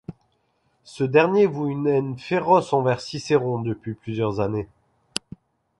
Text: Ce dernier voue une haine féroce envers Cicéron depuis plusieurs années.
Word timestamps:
Ce 0.83 1.03
dernier 1.03 1.45
voue 1.45 1.67
une 1.69 1.85
haine 1.85 2.17
féroce 2.17 2.73
envers 2.73 3.01
Cicéron 3.01 3.59
depuis 3.61 3.93
plusieurs 3.93 4.39
années. 4.39 4.67